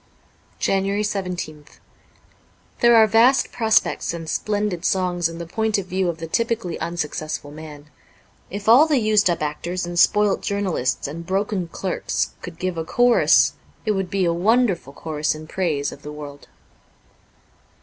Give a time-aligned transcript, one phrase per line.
[0.59, 1.77] ''17 JANUARY 17th
[2.79, 6.79] THERE are vast prospects and splendid songs in the point of view of the typically
[6.79, 7.85] unsuccessful man;
[8.49, 12.83] if all the used up actors and spoilt journalists and broken clerks could give a
[12.83, 13.53] chorus
[13.85, 16.47] it would be a wonderful chorus in praise of the world.